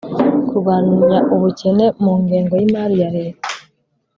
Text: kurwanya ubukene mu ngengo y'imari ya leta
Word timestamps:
kurwanya 0.47 1.15
ubukene 1.35 1.85
mu 2.03 2.13
ngengo 2.21 2.53
y'imari 2.59 2.95
ya 3.01 3.09
leta 3.17 3.47